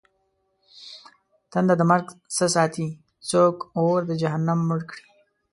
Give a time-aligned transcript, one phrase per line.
[1.51, 2.87] تنده د مرگ څه ساتې؟!
[3.29, 5.03] څوک اور د جهنم مړ کړي؟!